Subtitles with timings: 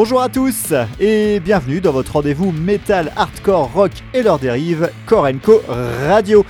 [0.00, 5.26] Bonjour à tous et bienvenue dans votre rendez-vous métal, hardcore, rock et leurs dérives, Core
[5.42, 5.60] Co
[6.06, 6.46] Radio.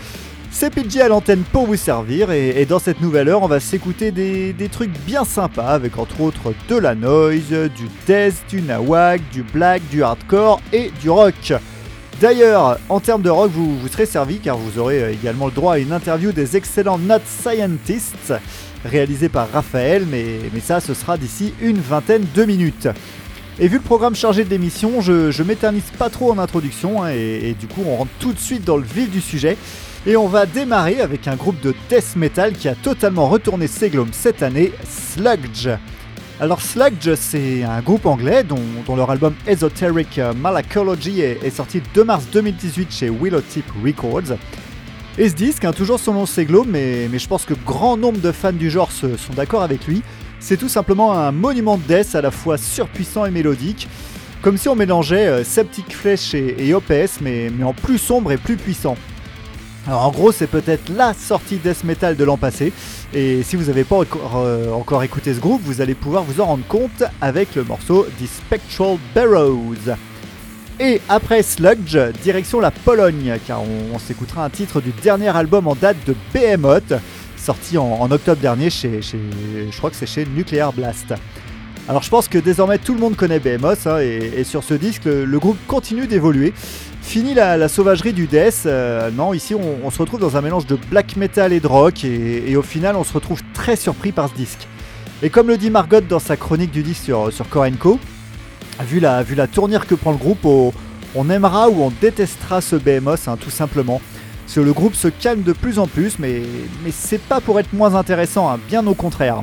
[0.51, 4.11] C'est PJ à l'antenne pour vous servir et, dans cette nouvelle heure on va s'écouter
[4.11, 9.42] des, trucs bien sympas avec entre autres de la noise, du death, du nawak, du
[9.42, 11.55] black, du hardcore et du rock.
[12.20, 15.78] D'ailleurs, en termes de rock, vous, serez servi car vous aurez également le droit à
[15.78, 18.34] une interview des excellents Not Scientists
[18.84, 22.89] réalisée par Raphaël, mais ça ce sera d'ici une vingtaine de minutes.
[23.61, 27.56] Et vu le programme chargé de l'émission, je, m'éternise pas trop en introduction hein, et,
[27.59, 29.56] du coup on rentre tout de suite dans le vif du sujet.
[30.06, 33.91] Et on va démarrer avec un groupe de death metal qui a totalement retourné ses
[33.91, 35.69] glomes cette année, Sludge.
[36.41, 42.05] Alors Sludge, c'est un groupe anglais dont, leur album Esoteric Malacology est, sorti le 2
[42.05, 44.36] mars 2018 chez Willow Tip Records.
[45.19, 45.98] Et ce disque, hein, toujours
[46.29, 49.33] c'est Globe, mais, mais je pense que grand nombre de fans du genre se- sont
[49.34, 50.03] d'accord avec lui.
[50.41, 53.89] C'est tout simplement un monument de death à la fois surpuissant et mélodique,
[54.41, 58.56] comme si on mélangeait euh, Septic Flesh et, OPS, mais, en plus sombre et plus
[58.56, 58.97] puissant.
[59.86, 62.72] Alors en gros, c'est peut-être la sortie death metal de l'an passé,
[63.12, 66.41] et si vous n'avez pas encore, euh, encore écouté ce groupe, vous allez pouvoir vous
[66.41, 69.96] en rendre compte avec le morceau The Spectral Barrows.
[70.79, 75.67] Et après Sludge, direction la Pologne, car on, on s'écoutera un titre du dernier album
[75.67, 76.92] en date de Behemoth,
[77.39, 79.19] sorti en, octobre dernier chez, chez-
[79.71, 81.15] je crois que c'est chez Nuclear Blast.
[81.89, 85.07] Alors je pense que désormais tout le monde connaît Behemoth, hein, et, sur ce disque,
[85.07, 86.53] le, groupe continue d'évoluer.
[87.01, 90.77] Fini la, sauvagerie du death, euh, non, ici on, se retrouve dans un mélange de
[90.91, 94.35] black metal et de rock, et, au final on se retrouve très surpris par ce
[94.35, 94.69] disque.
[95.23, 97.99] Et comme le dit Margot dans sa chronique du disque sur, sur Core Co,
[98.87, 100.73] vu la, vu la tournure que prend le groupe, on,
[101.15, 104.01] on aimera ou on détestera ce BMOS, hein, tout simplement.
[104.57, 106.42] Le groupe se calme de plus en plus, mais,
[106.85, 109.42] mais c'est pas pour être moins intéressant, hein, bien au contraire.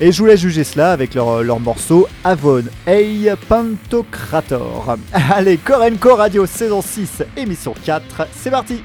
[0.00, 4.96] Et je voulais juger cela avec leur, leur morceau Avon Hey Pantocrator.
[5.12, 8.82] Allez, Korenko Radio saison 6, émission 4, c'est parti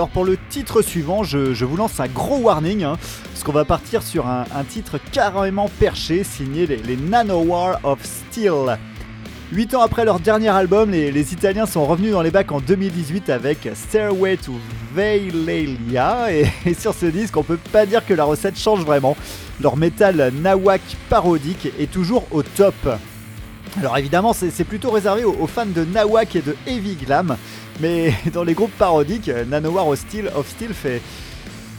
[0.00, 2.96] alors pour le titre suivant, je, vous lance un gros warning, hein,
[3.30, 8.78] parce qu'on va partir sur un, titre carrément perché, signé les, les Nanowar of Steel.
[9.52, 13.28] Huit ans après leur dernier album, les, Italiens sont revenus dans les bacs en 2018
[13.28, 14.54] avec Stairway to
[14.94, 19.18] Veilelia, et, sur ce disque, on peut pas dire que la recette change vraiment.
[19.60, 20.80] Leur métal nawak
[21.10, 22.88] parodique est toujours au top.
[23.78, 27.36] Alors évidemment, c'est c'est plutôt réservé aux, aux fans de nawak et de heavy glam,
[27.80, 31.00] mais dans les groupes parodiques, Nanowar of Steel, of Steel fait,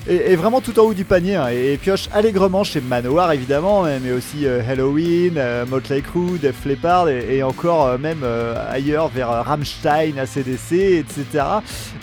[0.07, 3.99] est, vraiment tout en haut du panier hein, et pioche allègrement chez Manowar évidemment, mais
[3.99, 8.23] mais aussi euh, Halloween, euh, Motley Crue, Def Leppard et, encore euh, même
[8.69, 11.45] ailleurs vers Rammstein, ACDC, etc.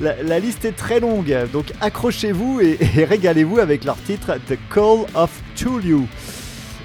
[0.01, 5.07] La, liste est très longue, donc accrochez-vous et, et régalez-vous avec leur titre The Call
[5.15, 6.07] of Tulu.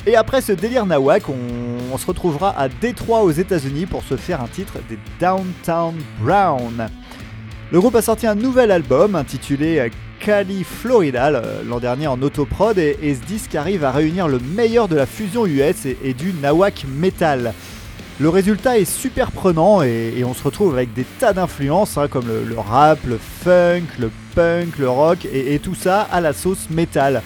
[0.06, 1.36] Et après ce délire nawak, on,
[1.94, 6.90] on se retrouvera à Détroit aux États-Unis pour se faire un titre des Downtown Brown.
[7.74, 9.90] Le groupe a sorti un nouvel album intitulé euh,
[10.20, 14.38] Cali Florida le- l'an dernier en autoprod et, et ce disque arrive à réunir le
[14.38, 17.52] meilleur de la fusion US et, du nawak metal.
[18.20, 22.28] Le résultat est super prenant et, on se retrouve avec des tas d'influences hein, comme
[22.28, 27.24] le, rap, le funk, le punk, le rock et, tout ça à la sauce métal.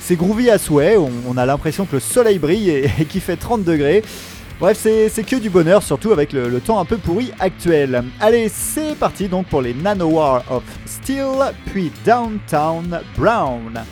[0.00, 3.20] C'est groovy à souhait, on, on a l'impression que le soleil brille et, et qu'il
[3.20, 4.02] fait 30 degrés.
[4.60, 8.04] Bref, c'est que du bonheur, surtout avec le, le temps un peu pourri actuel.
[8.20, 13.82] Allez, c'est parti donc pour les Nanowar of Steel, puis Downtown Brown.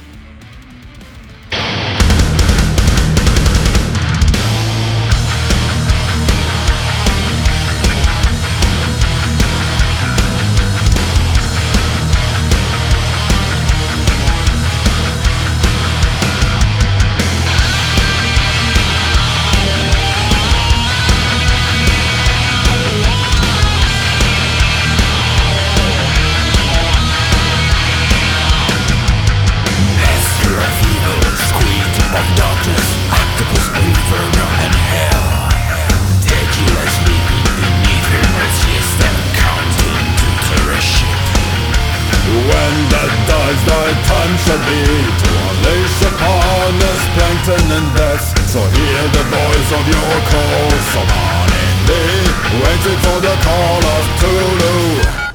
[43.28, 44.82] Dies, thy time shall be
[45.20, 51.78] To unleash upon us plankton and death So hear the voice of your call Summoning
[51.88, 52.24] thee
[52.64, 55.27] Waiting for the call of Tulu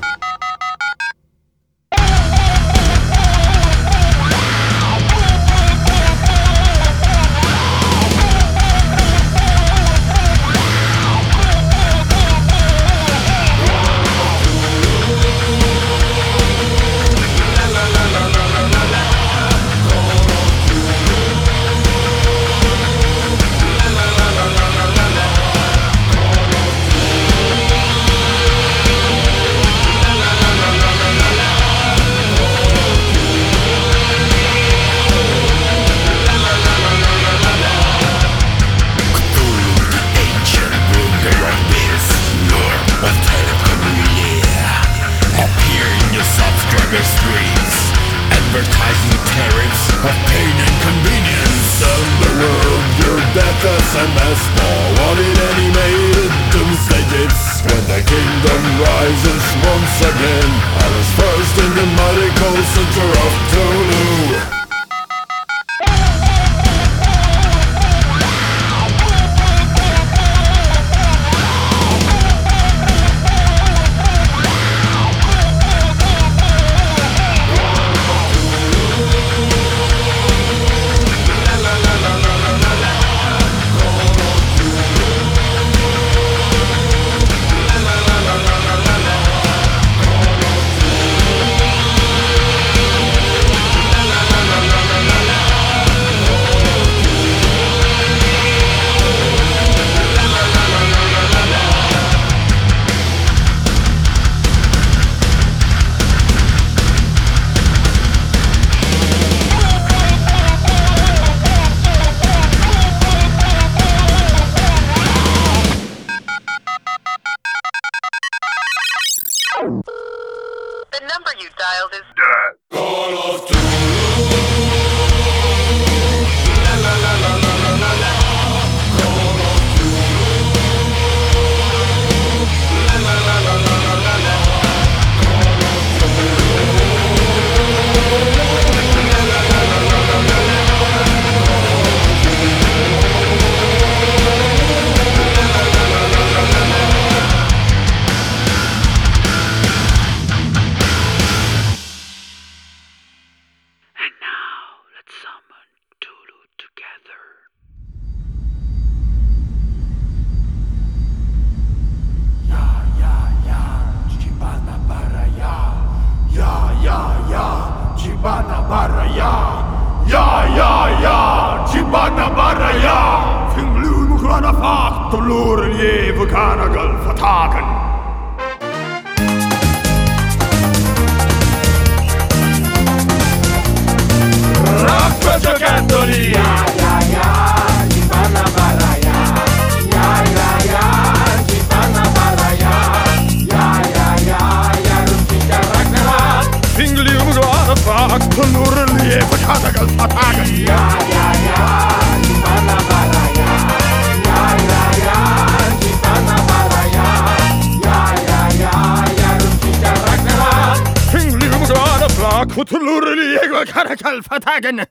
[212.43, 214.85] Ja Cthulhu'를 jego karakal fatagen!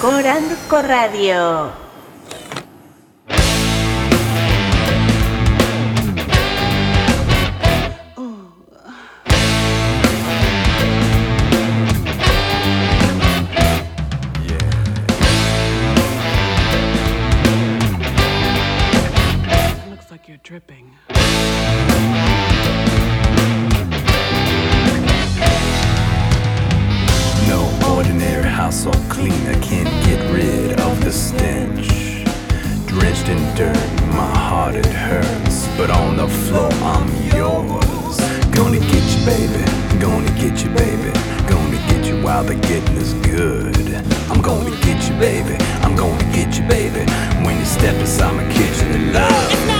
[0.00, 1.70] Coranduco Radio.
[19.88, 20.90] Looks like you're dripping.
[28.58, 31.86] house all clean, I can't get rid of the stench.
[32.86, 38.16] Drenched in dirt, my heart it hurts, but on the floor I'm yours.
[38.50, 39.62] Gonna get you, baby,
[40.00, 41.12] gonna get you, baby,
[41.46, 43.94] gonna get you while the getting is good.
[44.28, 47.08] I'm gonna get you, baby, I'm gonna get you, baby,
[47.44, 49.77] when you step inside my kitchen and love.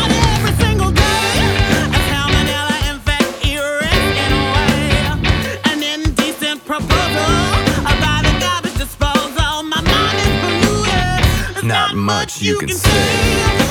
[12.29, 13.68] much you, can, can say.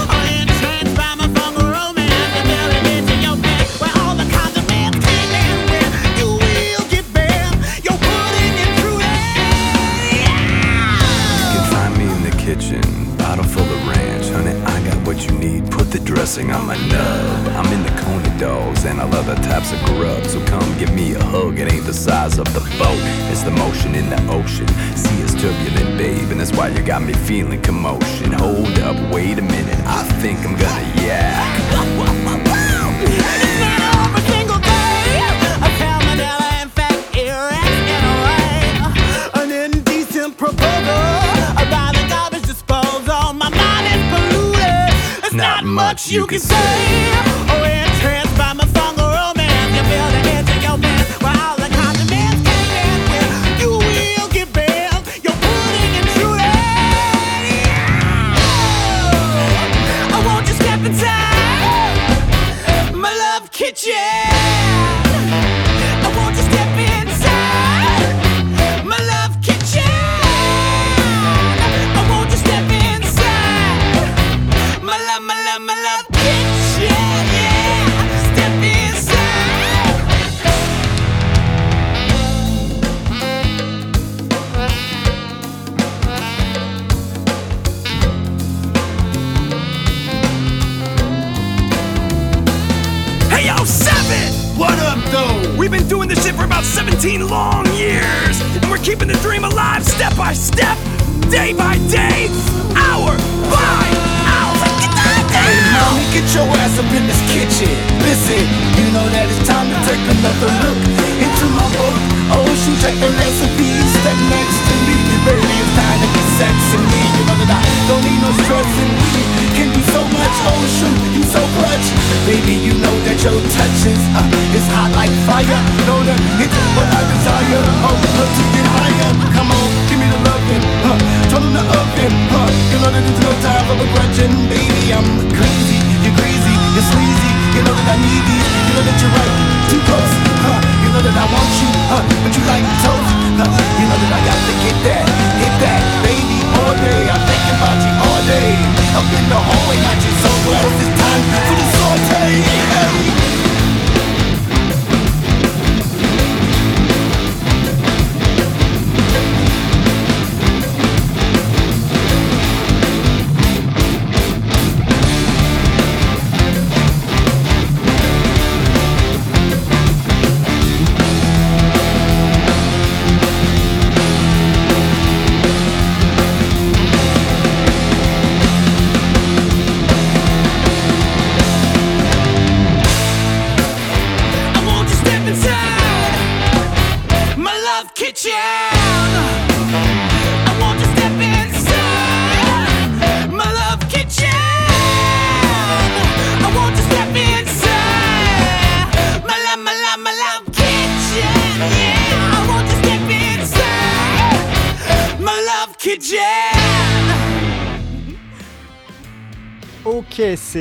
[16.17, 17.47] dressing, I'm nub.
[17.59, 20.25] I'm in the Coney dogs and all other types of grub.
[20.25, 23.51] So come give me a hug, it ain't the size of the boat, it's the
[23.51, 24.67] motion in the ocean.
[24.95, 28.31] Sea is turbulent, babe, and that's why you got me feeling commotion.
[28.31, 31.66] Hold up, wait a minute, I think I'm gonna yak.
[45.77, 47.46] much you can say.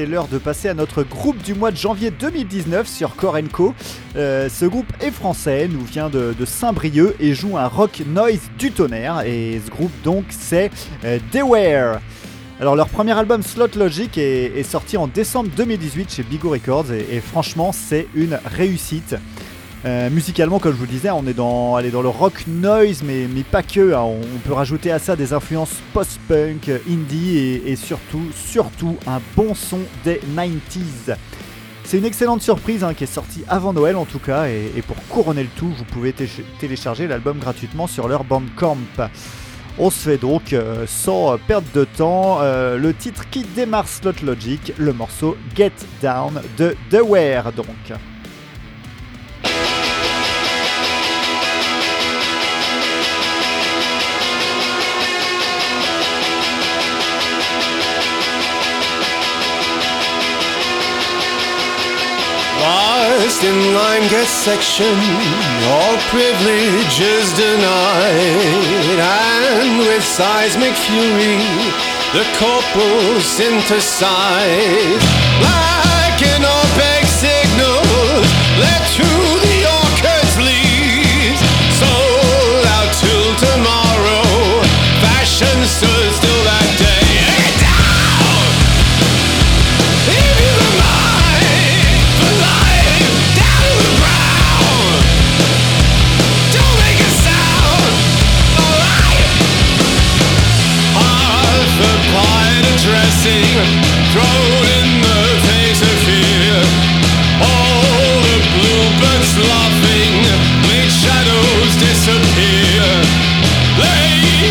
[0.06, 3.74] L'heure de passer à notre groupe du mois de janvier 2019 sur Korenko.
[4.16, 8.70] Euh, ce groupe est français, nous vient de, Saint-Brieuc et joue un rock noise du
[8.70, 9.22] tonnerre.
[9.26, 10.70] Et ce groupe donc c'est
[11.04, 11.18] euh.
[12.60, 17.20] Alors leur premier album Slot Logic est, sorti en décembre 2018 chez Bigo Records et
[17.20, 19.16] franchement c'est une réussite.
[19.86, 23.44] Euh, musicalement, comme je vous disais, on est dans, dans le rock noise, mais, mais
[23.44, 23.94] pas que.
[23.94, 24.00] hein.
[24.02, 29.78] On, peut rajouter à ça des influences post-punk, indie et, surtout, surtout un bon son
[30.04, 31.14] des 90s.
[31.84, 34.96] C'est une excellente surprise hein, qui est sortie avant Noël en tout cas, et, pour
[35.08, 38.78] couronner le tout, vous pouvez té- télécharger l'album gratuitement sur leur Bandcamp.
[39.78, 44.14] On se fait donc, euh, sans perdre de temps, euh, le titre qui démarre Slot
[44.24, 45.72] Logic, le morceau Get
[46.02, 47.66] Down de The Wear donc.
[63.36, 64.96] Lost in line, get section,
[65.68, 68.98] all privileges denied.
[68.98, 71.36] And with seismic fury,
[72.16, 75.04] the corporal synthesize.
[75.44, 77.84] Like an OPEC signal,
[78.58, 78.98] let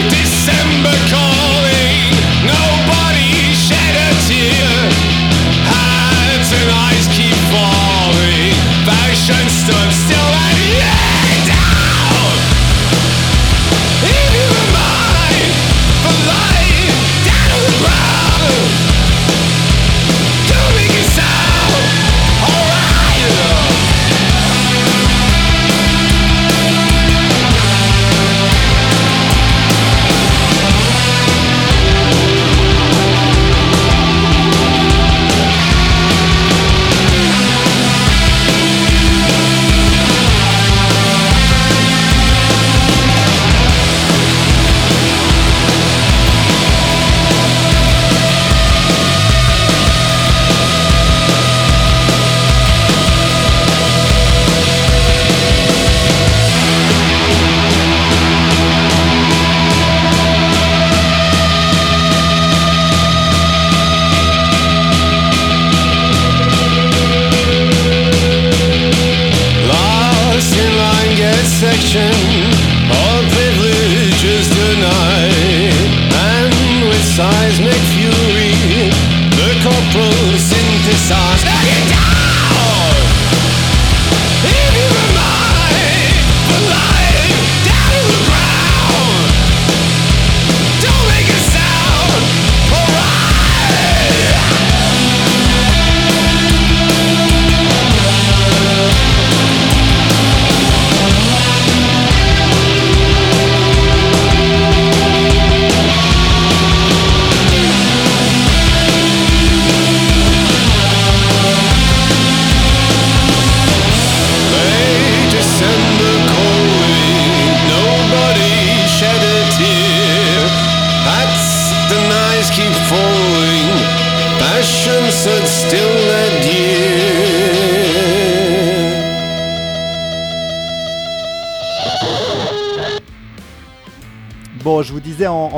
[0.10, 1.35] December call.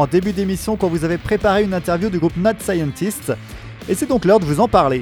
[0.08, 3.34] Début d'émission qu'on vous avait préparé une interview du groupe Not Scientist,
[3.88, 5.02] et c'est donc l'heure de vous en parler.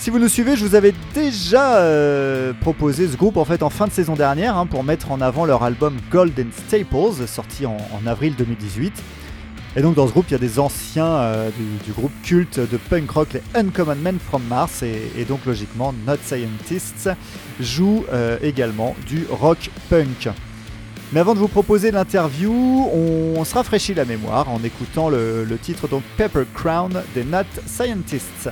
[0.00, 3.68] Si vous nous suivez, je vous avais déjà euh, proposé ce groupe en fait en
[3.68, 7.76] fin de saison dernière hein, pour mettre en avant leur album Golden Staples, sorti en,
[8.06, 8.94] avril 2018.
[9.76, 11.50] Et donc dans ce groupe, il y a des anciens euh,
[11.84, 15.92] du, groupe culte de punk rock, les Uncommon Men from Mars, et, et donc logiquement,
[16.06, 17.10] Not Scientists
[17.60, 20.30] joue euh, également du rock punk.
[21.12, 25.88] Mais avant de vous proposer l'interview, on, se rafraîchit la mémoire en écoutant le, titre
[25.88, 28.48] donc Pepper Crown des Not Scientists.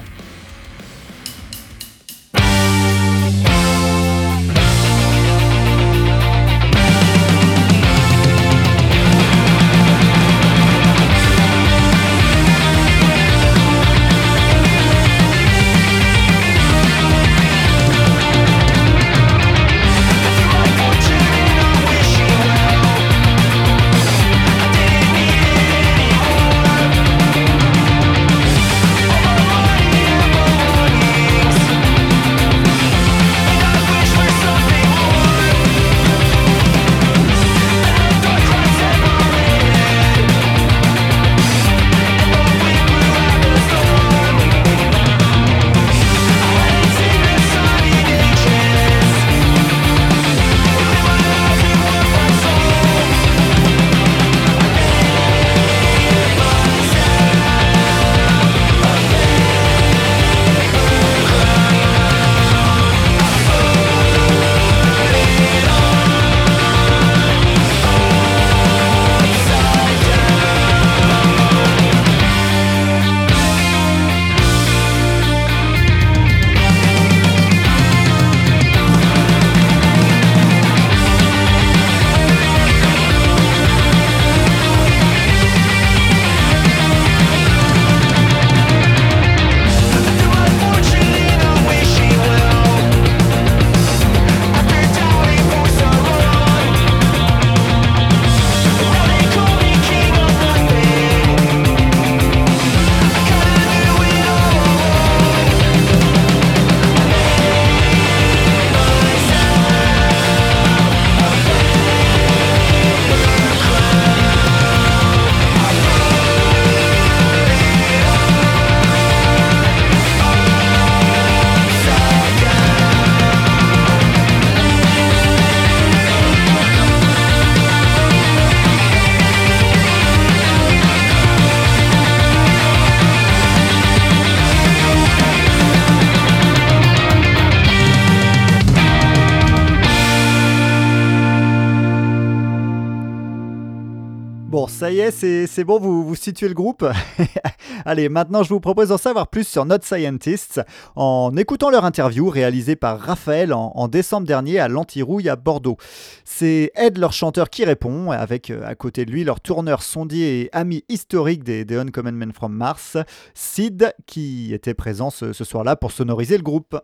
[145.19, 146.87] C'est bon, vous, vous situez le groupe
[147.85, 150.61] Allez, maintenant je vous propose d'en savoir plus sur Not Scientists
[150.95, 155.77] en écoutant leur interview réalisée par Raphaël en, décembre dernier à l'Antirouille à Bordeaux.
[156.25, 160.43] C'est Ed, leur chanteur, qui répond, avec euh, à côté de lui leur tourneur sondier
[160.43, 162.97] et ami historique des, des Uncommon Men from Mars,
[163.35, 166.77] Sid, qui était présent ce, ce soir-là pour sonoriser le groupe.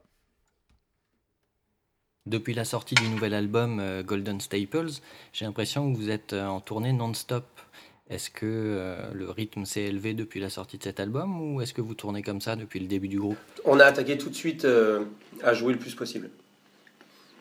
[2.26, 4.92] Depuis la sortie du nouvel album euh, Golden Staples,
[5.34, 7.44] j'ai l'impression que vous êtes euh, en tournée non-stop.
[8.14, 11.74] Est-ce que euh, le rythme s'est élevé depuis la sortie de cet album ou est-ce
[11.74, 13.36] que vous tournez comme ça depuis le début du groupe?
[13.64, 15.00] On a attaqué tout de suite euh,
[15.42, 16.30] à jouer le plus possible.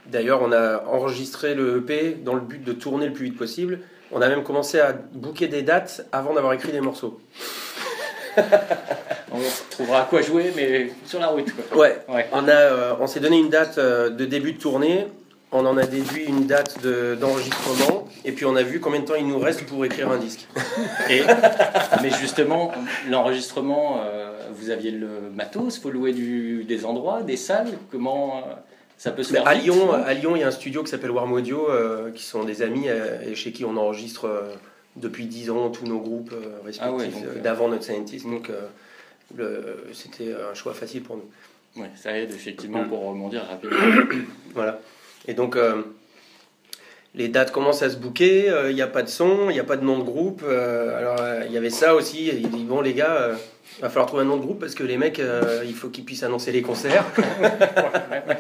[0.08, 3.82] D'ailleurs, on a enregistré le EP dans le but de tourner le plus vite possible.
[4.12, 7.22] On a même commencé à booker des dates avant d'avoir écrit des morceaux.
[9.32, 11.48] On trouvera à quoi jouer, mais sur la route.
[11.70, 11.78] Quoi.
[11.82, 12.28] Ouais, Ouais.
[12.32, 15.08] on, a, euh, on s'est donné une date euh, de début de tournée,
[15.54, 19.06] on en a déduit une date de- d'enregistrement, et puis on a vu combien de
[19.06, 20.48] temps il nous reste pour écrire un disque.
[21.10, 21.22] Et,
[22.02, 22.72] mais justement,
[23.10, 27.70] l'enregistrement, euh, vous aviez le matos, faut louer du, des endroits, des salles.
[27.92, 28.54] Comment euh,
[28.98, 30.90] ça peut se faire à vite, Lyon, à Lyon, il y a un studio qui
[30.90, 34.30] s'appelle Warm Audio, euh, qui sont des amis et chez qui on enregistre
[34.96, 36.34] depuis 10 ans tous nos groupes
[36.66, 38.26] respectifs Ah ouais, donc, euh, d'avant notre scientist.
[38.28, 38.62] Donc euh,
[39.36, 41.82] le- c'était un choix facile pour nous.
[41.82, 42.90] Ouais, ça aide effectivement Mm.
[42.90, 43.78] pour rebondir rapidement.
[44.54, 44.80] Voilà.
[45.28, 45.82] Et donc euh,
[47.16, 49.60] les dates commencent à se bouquer, euh, il n'y a pas de son, il n'y
[49.60, 50.42] a pas de nom de groupe.
[50.46, 53.36] euh, alors euh, il y avait ça aussi, il dit bon les gars, euh,
[53.82, 56.06] va falloir trouver un nom de groupe parce que les mecs, euh, il faut qu'ils
[56.06, 57.06] puissent annoncer les concerts.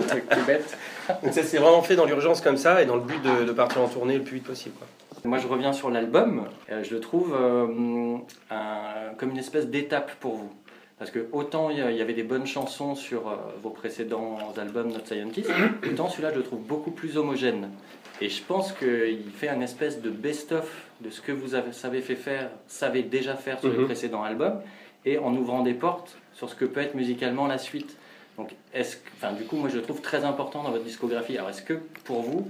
[0.07, 0.78] C'est bête.
[1.24, 3.51] Donc ça s'est vraiment fait dans l'urgence comme ça et dans le but de, de
[3.51, 4.76] partir en tournée le plus vite possible.
[4.78, 4.88] quoi.
[5.26, 6.43] Moi, je reviens sur l'album.
[6.70, 8.18] Euh, je le trouve euh,
[8.51, 10.51] un- comme une espèce d'étape pour vous.
[11.00, 15.06] Parce que autant il y avait des bonnes chansons sur euh, vos précédents albums Not
[15.06, 15.50] Scientist,
[15.91, 17.70] autant celui-là, je le trouve beaucoup plus homogène.
[18.22, 22.02] Et je pense qu'il fait un espèce de best-of de ce que vous avez, savez,
[22.02, 23.86] fait faire, savez déjà faire sur les Mhm.
[23.86, 24.62] précédents albums,
[25.06, 27.98] et en ouvrant des portes sur ce que peut être musicalement la suite.
[28.38, 31.38] Donc, est-ce enfin, du coup, moi, je le trouve très important dans votre discographie.
[31.38, 31.74] Alors, est-ce que
[32.06, 32.48] pour vous,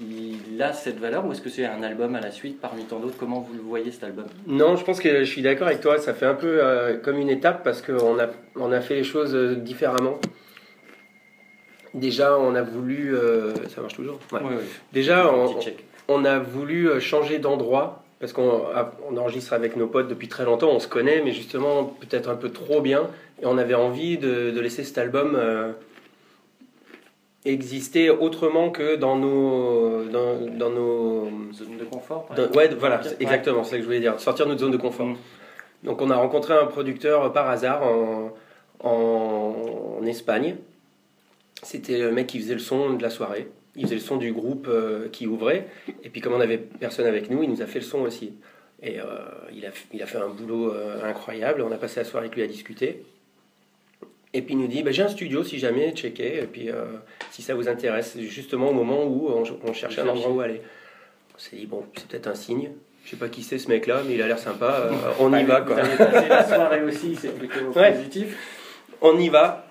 [0.00, 2.98] il a cette valeur ou est-ce que c'est un album à la suite parmi tant
[2.98, 3.16] d'autres?
[3.18, 4.26] Comment vous le voyez cet album?
[4.46, 5.98] Non, je pense que je suis d'accord avec toi.
[5.98, 8.26] Ça fait un peu euh, comme une étape parce qu'on a,
[8.56, 10.18] on a fait les choses euh, différemment.
[11.94, 13.14] Déjà, on a voulu.
[13.16, 14.18] euh, ça marche toujours?
[14.32, 14.40] Ouais.
[14.42, 14.64] Oui, oui.
[14.92, 15.32] Déjà,
[16.08, 18.62] on, a voulu changer d'endroit parce qu'on
[19.08, 22.34] on enregistre avec nos potes depuis très longtemps, on se connaît, mais justement peut-être un
[22.36, 23.08] peu trop bien.
[23.42, 25.72] Et on avait envie de, de laisser cet album euh,
[27.46, 33.64] exister autrement que dans nos, dans, dans nos Zone de confort dans- ouais, voilà, exactement,
[33.64, 34.18] c'est ça que je voulais dire.
[34.20, 35.06] Sortir de notre zone de confort.
[35.06, 35.16] Mm.
[35.84, 38.32] Donc on a rencontré un producteur par hasard en,
[38.82, 40.56] en, en Espagne.
[41.62, 43.48] C'était le mec qui faisait le son de la soirée.
[43.76, 45.66] Il faisait le son du groupe euh, qui ouvrait.
[46.02, 48.34] Et puis comme on avait personne avec nous, il nous a fait le son aussi.
[48.82, 49.04] Et euh,
[49.54, 51.62] il, a, il a fait un boulot euh, incroyable.
[51.62, 53.02] On a passé la soirée avec lui à discuter.
[54.36, 56.38] Et puis il nous dit, bah, j'ai un studio si jamais, checker.
[56.42, 56.84] Et puis euh,
[57.30, 60.60] si ça vous intéresse, justement au moment où on, on cherchait un endroit où aller.
[61.34, 62.70] On s'est dit, bon, c'est peut-être un signe.
[63.04, 64.80] Je sais pas qui c'est ce mec-là, mais il a l'air sympa.
[64.86, 65.82] euh, on y va, Vous quoi.
[66.28, 67.92] la soirée aussi, c'est plutôt Ouais.
[67.92, 68.36] positif.
[69.00, 69.62] On y va.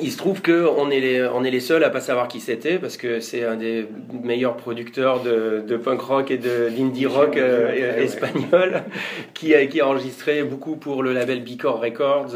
[0.00, 2.40] Il se trouve que on est les, on est les seuls à pas savoir qui
[2.40, 3.86] c'était parce que c'est un des
[4.24, 8.02] meilleurs producteurs de, de punk rock et de d'indie rock euh, Ouais, ouais.
[8.04, 8.82] espagnol
[9.34, 12.34] qui a, qui a enregistré beaucoup pour le label Bicor Records,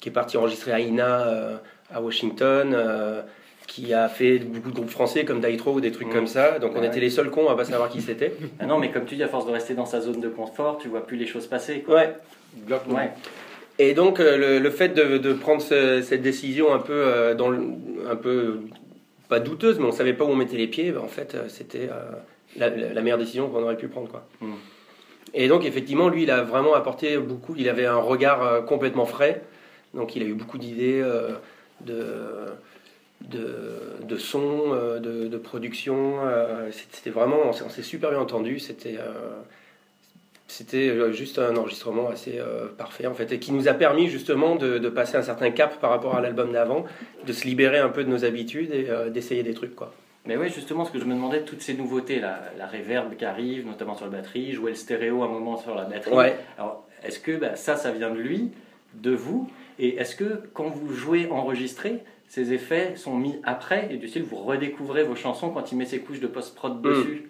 [0.00, 1.56] qui est parti enregistrer à Ina euh,
[1.92, 3.22] à Washington, euh,
[3.66, 6.12] qui a fait beaucoup de groupes français comme Daitro ou des trucs Mm.
[6.12, 6.58] comme ça.
[6.58, 6.86] Donc on Ouais.
[6.86, 8.32] était les seuls cons à pas savoir qui c'était.
[8.60, 10.78] Ah non, mais comme tu dis, à force de rester dans sa zone de confort,
[10.78, 11.80] tu vois plus les choses passer.
[11.80, 11.94] Quoi.
[11.96, 12.14] Ouais.
[12.88, 13.10] Ouais.
[13.78, 17.34] Et donc euh, le, le fait de, de prendre ce- cette décision un peu euh,
[17.34, 17.60] dans le-
[18.10, 18.60] un peu
[19.28, 21.90] pas douteuse, mais on savait pas où on mettait les pieds, en fait euh, c'était
[21.90, 22.12] euh,
[22.56, 24.24] la, meilleure décision qu'on aurait pu prendre quoi.
[24.40, 24.52] Mm.
[25.34, 29.04] Et donc effectivement lui il a vraiment apporté beaucoup, il avait un regard euh, complètement
[29.04, 29.42] frais,
[29.96, 31.30] donc il a eu beaucoup d'idées euh,
[31.84, 31.96] de
[33.22, 36.18] de, de son, euh, de, de production.
[36.26, 38.58] euh, c'était vraiment, on s'est- super bien entendu.
[38.58, 38.98] C'était
[40.48, 44.54] c'était juste un enregistrement assez euh, parfait en fait et qui nous a permis justement
[44.54, 46.84] de, de passer un certain cap par rapport à l'album d'avant,
[47.26, 49.92] de se libérer un peu de nos habitudes et euh, d'essayer des trucs quoi.
[50.24, 53.24] Mais oui, justement, ce que je me demandais, toutes ces nouveautés, la, la reverb qui
[53.24, 56.14] arrive, notamment sur la batterie, jouer le stéréo à un moment sur la batterie.
[56.16, 56.36] Ouais.
[56.58, 58.50] Alors, est-ce que bah, ça, ça vient de lui,
[58.94, 59.48] de vous?
[59.78, 61.98] Et est-ce que quand vous jouez enregistré,
[62.28, 65.86] ces effets sont mis après et du style, vous redécouvrez vos chansons quand il met
[65.86, 67.28] ses couches de post-prod dessus?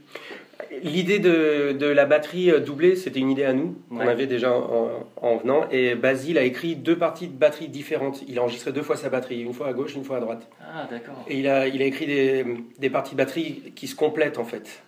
[0.82, 4.09] L'idée de, de la batterie euh, doublée, c'était une idée à nous, qu'on Ouais.
[4.09, 4.88] avait déjà en,
[5.20, 5.66] en venant.
[5.70, 8.22] Et Basile a écrit deux parties de batterie différentes.
[8.26, 10.49] Il a enregistré deux fois sa batterie, une fois à gauche, une fois à droite.
[10.62, 11.14] Ah, d'accord.
[11.28, 12.44] Et il a, il a écrit des,
[12.78, 14.82] des parties de batterie qui se complètent en fait.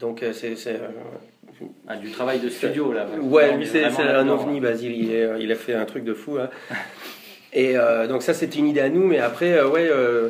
[0.00, 3.06] Donc euh, c'est, c'est, euh, Ah, du travail de studio là.
[3.20, 4.92] Ouais, lui est c'est c'est un ovni, Basile.
[4.92, 6.38] Il, est- il a fait un truc de fou.
[6.38, 6.48] hein.
[7.52, 10.28] Et euh, donc ça c'était une idée à nous, mais après euh, ouais, euh,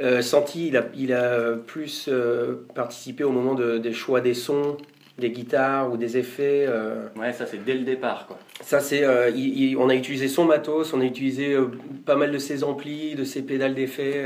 [0.00, 4.34] euh, Santi il a, il a plus euh, participé au moment de- des choix des
[4.34, 4.78] sons,
[5.18, 6.64] des guitares ou des effets.
[6.66, 7.06] euh.
[7.16, 8.38] Ouais, ça c'est dès le départ quoi.
[8.62, 9.30] Ça c'est, euh,
[9.78, 11.66] on a utilisé son matos, on a utilisé euh,
[12.06, 14.24] pas mal de ses amplis, de ses pédales d'effets.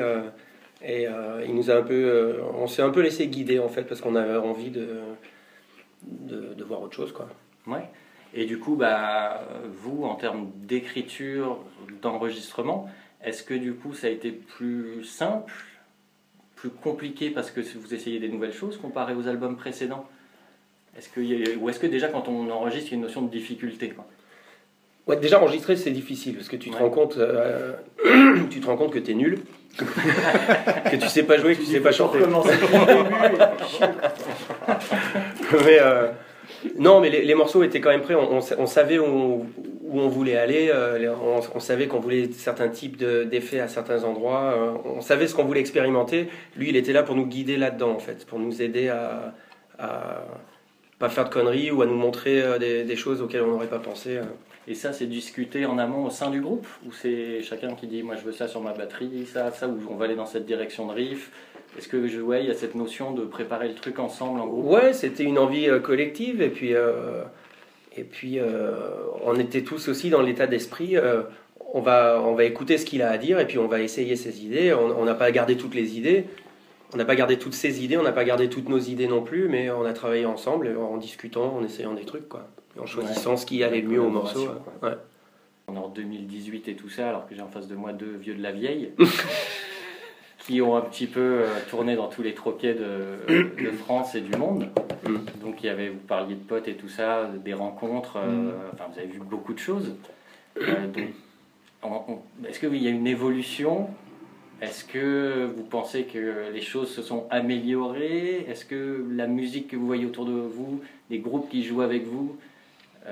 [0.82, 3.68] Et euh, il nous a un peu, euh, on s'est un peu laissé guider en
[3.68, 5.00] fait parce qu'on avait envie de,
[6.02, 7.28] de, voir autre chose quoi.
[7.66, 7.88] Ouais.
[8.34, 11.58] Et du coup, bah, vous, en termes d'écriture,
[12.02, 12.88] d'enregistrement,
[13.24, 15.52] est-ce que du coup ça a été plus simple,
[16.54, 20.06] plus compliqué parce que vous essayez des nouvelles choses comparé aux albums précédents?
[20.96, 23.30] Est-ce que, Ou est-ce que déjà quand on enregistre, il y a une notion de
[23.30, 24.06] difficulté quoi?
[25.08, 26.82] Ouais, déjà enregistrer c'est difficile parce que tu te Ouais.
[26.82, 27.72] rends compte, euh,
[28.50, 29.38] tu te rends compte que t'es nul,
[29.78, 32.18] que tu sais pas jouer, que tu sais pas chanter.
[35.64, 36.08] mais euh,
[36.78, 38.14] non, mais les, les morceaux étaient quand même prêts.
[38.14, 39.46] On, on sa- on savait où,
[39.84, 40.70] où on voulait aller.
[40.72, 44.54] euh, on, on savait qu'on voulait certains types de- d'effets à certains endroits.
[44.56, 46.28] euh, on savait ce qu'on voulait expérimenter.
[46.56, 49.32] Lui, il était là pour nous guider là-dedans, en fait, pour nous aider à,
[49.78, 50.22] à
[50.98, 53.66] pas faire de conneries ou à nous montrer euh, des, des choses auxquelles on n'aurait
[53.68, 54.18] pas pensé.
[54.68, 58.02] Et ça, c'est discuté en amont au sein du groupe Ou c'est chacun qui dit,
[58.02, 60.44] moi je veux ça sur ma batterie, ça, ça, ou on va aller dans cette
[60.44, 61.30] direction de riff
[61.78, 64.46] Est-ce que je, ouais, il y a cette notion de préparer le truc ensemble en
[64.46, 64.66] groupe?
[64.66, 67.22] Ouais, c'était une envie euh, collective et puis euh,
[67.96, 68.74] et puis euh,
[69.24, 70.96] on était tous aussi dans l'état d'esprit.
[71.72, 74.16] on va on va écouter ce qu'il a à dire et puis on va essayer
[74.16, 74.74] ses idées.
[74.74, 76.26] On n'a pas gardé toutes les idées,
[76.92, 79.22] on n'a pas gardé toutes ses idées, on n'a pas gardé toutes nos idées non
[79.22, 82.48] plus, mais on a travaillé ensemble en discutant, en essayant des trucs quoi,
[82.80, 84.48] en choisissant ce qui allait le mieux au morceau.
[84.82, 84.96] Ouais.
[85.68, 88.16] On est en 2018 et tout ça, alors que j'ai en face de moi deux
[88.16, 88.90] vieux de la vieille
[90.46, 93.18] qui ont un petit peu euh, tourné dans tous les troquets de,
[93.62, 94.68] de France et du monde.
[95.06, 95.16] Mm.
[95.42, 98.52] Donc il y avait, vous parliez de potes et tout ça, des rencontres, euh, Mm.
[98.72, 99.94] enfin vous avez vu beaucoup de choses.
[100.56, 103.88] Euh, donc, est-ce qu'il y a une évolution?
[104.60, 108.46] Est-ce que vous pensez que les choses se sont améliorées?
[108.48, 112.06] Est-ce que la musique que vous voyez autour de vous, les groupes qui jouent avec
[112.06, 112.36] vous,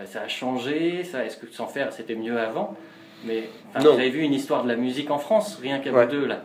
[0.04, 2.76] ça a changé ça, Est-ce que sans faire c'était mieux avant?
[3.24, 6.04] Mais enfin, vous avez vu une histoire de la musique en France, rien qu'à Ouais.
[6.04, 6.42] vous deux là.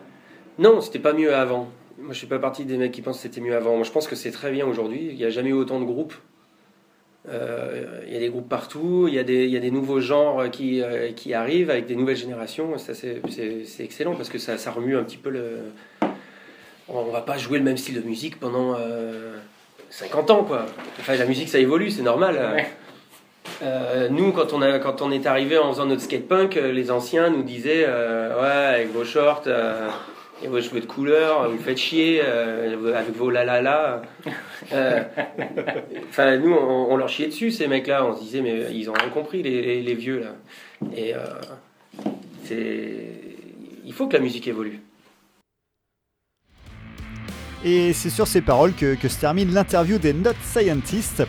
[0.57, 1.67] Non, c'était pas mieux avant.
[1.99, 3.75] Moi, je suis pas partie des mecs qui pensent que c'était mieux avant.
[3.75, 5.07] Moi, je pense que c'est très bien aujourd'hui.
[5.11, 6.13] Il n'y a jamais eu autant de groupes.
[7.29, 9.05] Euh, Il y a des groupes partout.
[9.07, 11.85] Il y a des, il y a des nouveaux genres qui, euh, qui arrivent avec
[11.85, 12.77] des nouvelles générations.
[12.77, 13.21] Ça, c'est
[13.79, 15.57] excellent parce que ça, ça remue un petit peu le.
[16.89, 19.37] On va pas jouer le même style de musique pendant euh,
[19.91, 20.65] 50 ans, quoi.
[20.99, 22.35] Enfin, la musique, ça évolue, c'est normal.
[22.55, 22.67] Ouais.
[23.61, 26.89] Euh, nous, quand on, a, quand on est arrivé en faisant notre skatepunk, euh, les
[26.89, 29.87] anciens nous disaient euh, Ouais, avec vos shorts euh,
[30.43, 34.01] et vos cheveux de couleur, vous faites chier, avec vos la la la.
[36.09, 38.05] Enfin, nous, on, leur chiait dessus, ces mecs-là.
[38.07, 40.33] On se disait Mais ils ont rien compris, les, vieux, là.
[40.97, 41.13] Et.
[43.83, 44.79] Il faut que la musique évolue.
[47.63, 51.23] Et c'est sur ces paroles que, que se termine l'interview des Not Scientists.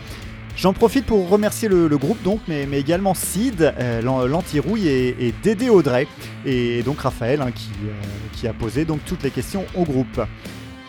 [0.55, 5.69] J'en profite pour remercier le, groupe donc, mais, également Sid, euh, l'an- l'anti-rouille et, Dédé
[5.69, 6.07] Audrey,
[6.45, 7.91] et donc Raphaël hein, qui, euh,
[8.33, 10.21] qui a posé donc toutes les questions au groupe.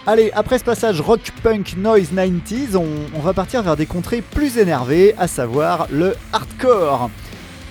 [0.07, 4.59] Allez, après ce passage rock, punk, noise 90s, on, va partir vers des contrées plus
[4.59, 7.09] énervées, à savoir le hardcore.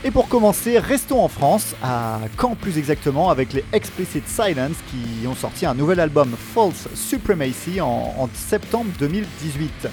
[0.04, 5.28] Et pour commencer, restons en France, à Caen plus exactement, avec les Explicit Silence qui
[5.28, 9.88] ont sorti un nouvel album False Supremacy en septembre 2018.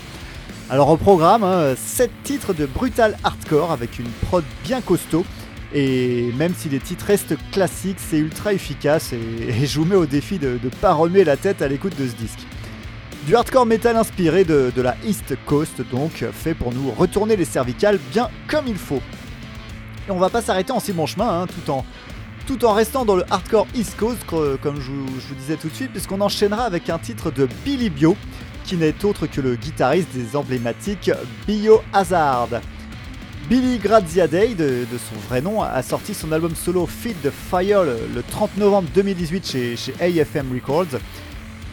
[0.71, 5.25] Alors au programme, 7 titres de brutal hardcore avec une prod bien costaud.
[5.75, 10.07] Et même si les titres restent classiques, c'est ultra efficace et, je vous mets au
[10.07, 12.47] défi de ne pas remuer la tête à l'écoute de ce disque.
[13.27, 17.99] Du hardcore metal inspiré de, la East Coast, donc fait pour nous retourner les cervicales
[18.13, 19.03] bien comme il faut.
[20.07, 21.47] Et on va pas s'arrêter en si bon chemin, hein,
[22.47, 25.75] tout, en, restant dans le hardcore East Coast, co- comme je vous disais tout de
[25.75, 28.17] suite, puisqu'on enchaînera avec un titre de Billy Bio,
[28.71, 31.11] qui n'est autre que le guitariste des emblématiques
[31.45, 32.61] Biohazard.
[33.49, 37.83] Billy Graziadei, de, de son vrai nom, a sorti son album solo Feed the Fire
[37.83, 41.01] le, le 30 novembre 2018 chez, AFM Records.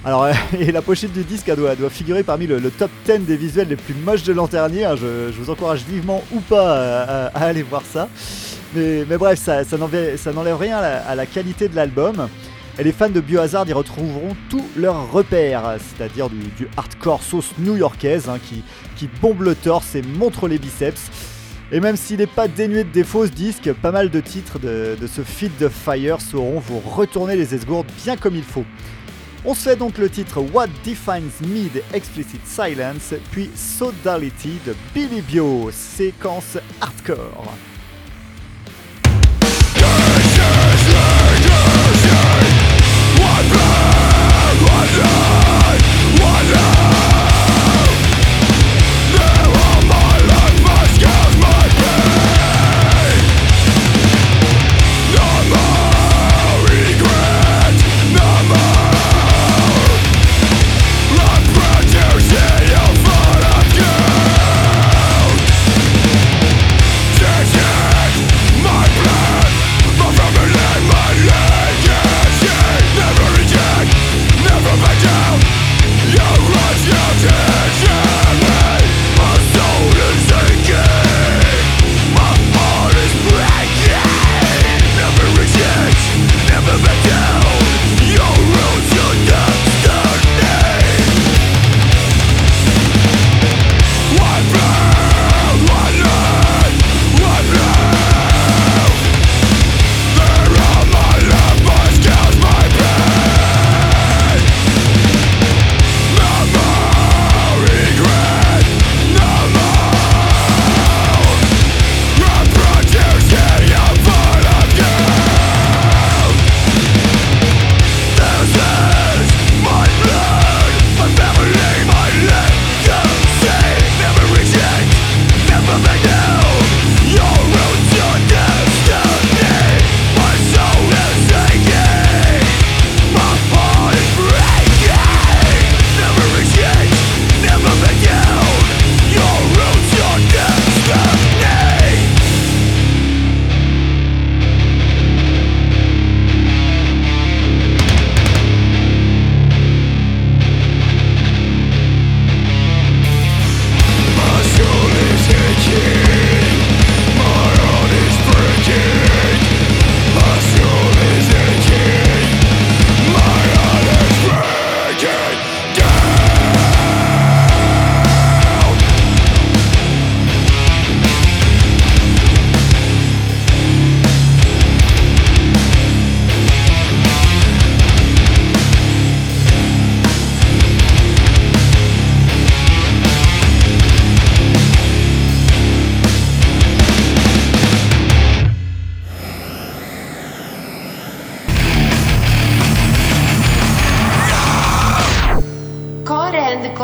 [0.04, 3.68] Alors, euh, et la pochette du disque doit, figurer parmi le, top 10 des visuels
[3.68, 4.86] les plus moches de l'an dernier.
[4.86, 4.96] hein.
[4.96, 8.10] Je, vous encourage vivement ou pas à, à aller voir ça.
[8.74, 9.62] Mais, bref, ça,
[10.34, 12.28] n'enlève rien à la qualité de l'album.
[12.80, 18.30] Et les fans de Biohazard y retrouveront tous leurs repères, c'est-à-dire du, hardcore sauce new-yorkaise
[18.30, 18.64] hein, qui,
[18.96, 21.10] qui bombe le torse et montre les biceps.
[21.72, 24.96] Et même s'il n'est pas dénué de défauts ce disque, pas mal de titres de,
[25.00, 28.66] de ce Feed the Fire sauront vous retourner les esgourdes bien comme il faut.
[29.44, 34.76] On se fait donc le titre What Defines Me de Explicit Silence, puis Sodality de
[34.94, 37.56] Billy Bio, séquence hardcore.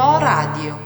[0.03, 0.82] Core and Co Radio.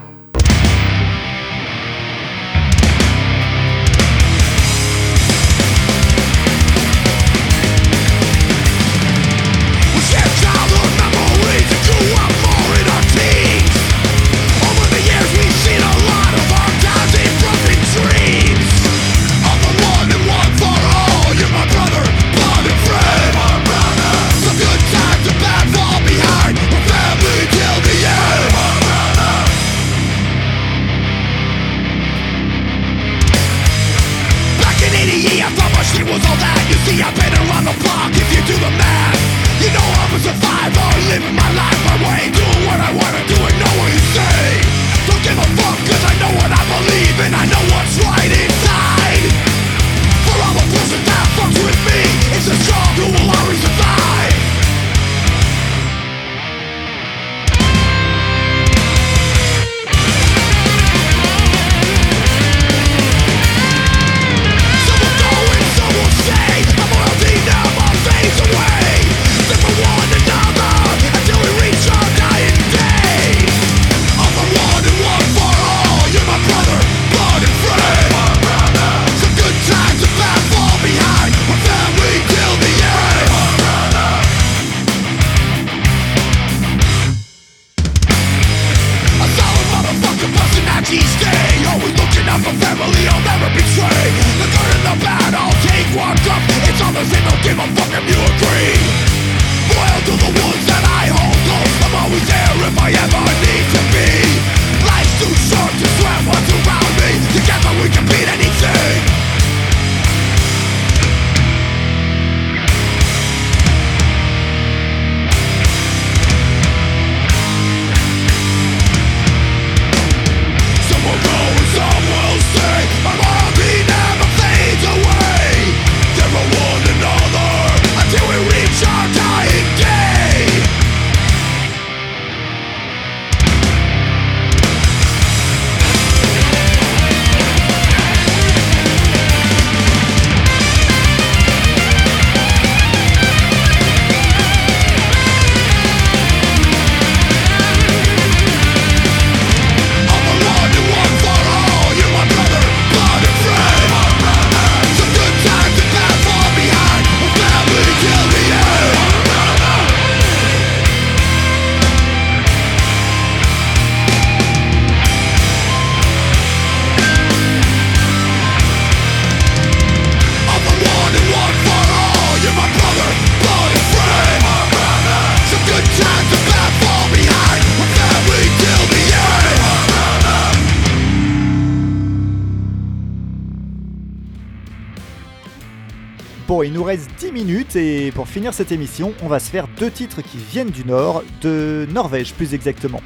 [188.28, 191.88] Pour finir cette émission, on va se faire deux titres qui viennent du Nord, de
[191.90, 193.00] Norvège plus exactement.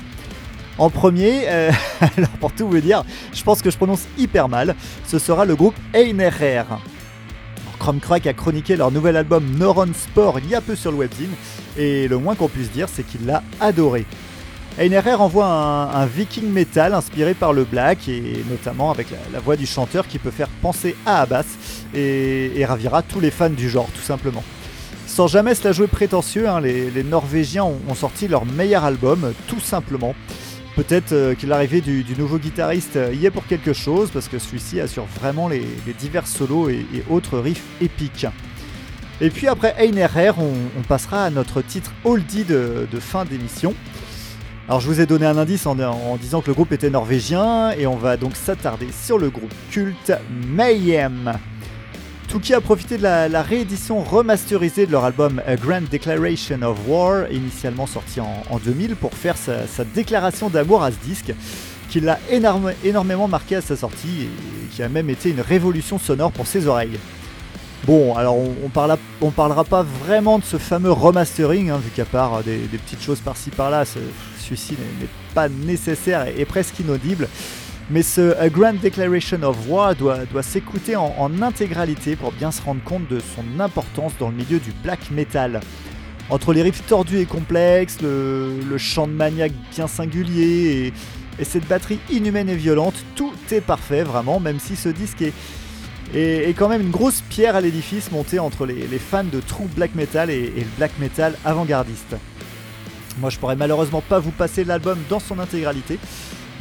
[0.79, 1.71] En premier, euh,
[2.17, 4.75] alors pour tout vous dire, je pense que je prononce hyper mal,
[5.07, 6.65] ce sera le groupe Einerer.
[8.01, 11.31] Crack a chroniqué leur nouvel album Noron Sport il y a peu sur le webzine,
[11.79, 14.07] et le moins qu'on puisse dire, c'est qu'il l'a adoré.
[14.77, 19.67] Einerer envoie un, viking metal inspiré par le black, et notamment avec la, voix du
[19.67, 21.47] chanteur qui peut faire penser à Abbas,
[21.95, 24.43] et, ravira tous les fans du genre, tout simplement.
[25.13, 29.61] Sans jamais se la jouer prétentieux, hein, les, Norvégiens ont, sorti leur meilleur album, tout
[29.61, 30.15] simplement.
[30.75, 34.81] Peut-être euh, que l'arrivée du, nouveau guitariste y est pour quelque chose, parce que celui-ci
[34.81, 35.67] assure vraiment les,
[35.99, 38.27] divers solos et, autres riffs épiques.
[39.21, 43.75] Et puis après Einerer, on, on, passera à notre titre oldie de, fin d'émission.
[44.67, 45.77] Alors je vous ai donné un indice en,
[46.17, 50.15] disant que le groupe était norvégien, et on va donc s'attarder sur le groupe culte
[50.31, 51.35] Mayhem.
[52.33, 57.87] Tuki a profité de la, réédition remasterisée de leur album Grand Declaration of War, initialement
[57.87, 61.35] sorti en, en 2000, pour faire sa, déclaration d'amour à ce disque,
[61.91, 66.33] qui l'a énormément marqué à sa sortie et qui a même été une révolution sonore
[66.33, 66.99] pour ses oreilles.
[67.85, 71.91] Bon, alors on, on, parla, on parlera pas vraiment de ce fameux remastering, hein, vu
[71.91, 77.29] qu'à part des, des, petites choses par-ci par-là, celui-ci n'est pas nécessaire et presque inaudible.
[77.93, 82.63] Mais ce A Grand Declaration of War doit, doit s'écouter en, intégralité pour bien se
[82.63, 85.61] rendre compte de son importance dans le milieu du black metal.
[86.31, 91.69] Entre les riffs tordus et complexes, le, chant de maniaque bien singulier et, et, cette
[91.69, 95.35] batterie inhumaine et violente, tout est parfait vraiment, même si ce disque est,
[96.15, 99.41] est, est quand même une grosse pierre à l'édifice montée entre les, les, fans de
[99.41, 102.17] true black metal et, et le black metal avant-gardiste.
[103.19, 105.99] Moi je pourrais malheureusement pas vous passer l'album dans son intégralité,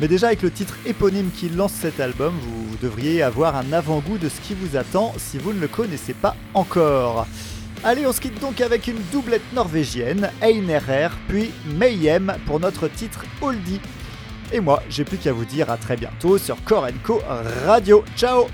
[0.01, 4.17] mais déjà avec le titre éponyme qui lance cet album, vous devriez avoir un avant-goût
[4.17, 7.27] de ce qui vous attend si vous ne le connaissez pas encore.
[7.83, 13.25] Allez, on se quitte donc avec une doublette norvégienne, Einerer, puis Mayhem pour notre titre
[13.41, 13.79] Oldie.
[14.51, 17.21] Et moi, j'ai plus qu'à vous dire à très bientôt sur Korenko
[17.67, 18.03] Radio.
[18.17, 18.47] Ciao